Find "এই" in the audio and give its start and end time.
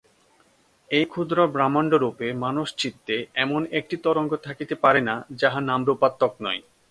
0.89-1.05